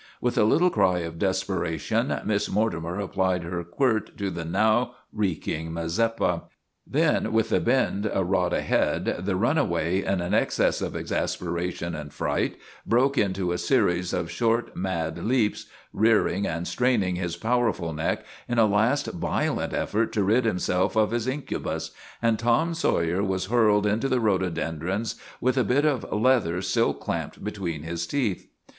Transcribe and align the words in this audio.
With 0.19 0.35
a 0.35 0.43
little 0.43 0.71
cry 0.71 1.01
of 1.01 1.19
desperation 1.19 2.19
Miss 2.25 2.49
Mortimer 2.49 2.99
applied 2.99 3.43
her 3.43 3.63
quirt 3.63 4.17
to 4.17 4.31
the 4.31 4.43
now 4.43 4.95
reeking 5.13 5.71
Mazeppa. 5.71 6.45
Then, 6.87 7.31
with 7.31 7.49
the 7.49 7.59
bend 7.59 8.09
a 8.11 8.23
rod 8.23 8.51
ahead, 8.51 9.17
the 9.27 9.35
runaway, 9.35 10.01
in 10.03 10.19
an 10.19 10.33
access 10.33 10.81
of 10.81 10.95
exasperation 10.95 11.93
and 11.93 12.11
fright, 12.11 12.57
broke 12.83 13.15
into 13.15 13.51
a 13.51 13.59
series 13.59 14.11
of 14.11 14.31
short, 14.31 14.75
mad 14.75 15.23
leaps, 15.23 15.67
rearing 15.93 16.47
and 16.47 16.67
straining 16.67 17.17
his 17.17 17.35
powerful 17.37 17.93
neck 17.93 18.25
in 18.49 18.57
a 18.57 18.65
last 18.65 19.05
violent 19.11 19.71
effort 19.75 20.11
to 20.13 20.23
rid 20.23 20.45
himself 20.45 20.95
of 20.95 21.11
his 21.11 21.27
incubus, 21.27 21.91
and 22.23 22.39
Tom 22.39 22.73
Sawyer 22.73 23.21
was 23.23 23.45
hurled 23.51 23.85
into 23.85 24.09
the 24.09 24.15
282 24.15 24.19
TOM 24.19 24.25
SAWYER 24.25 24.45
OF 24.47 24.53
THE 24.89 24.91
MOVIES 24.91 25.13
rhododendrons 25.13 25.15
with 25.39 25.57
a 25.57 25.63
bit 25.63 25.85
of 25.85 26.11
leather 26.11 26.59
still 26.63 26.95
clamped 26.95 27.43
be 27.43 27.51
tween 27.51 27.83
his 27.83 28.07
teeth. 28.07 28.47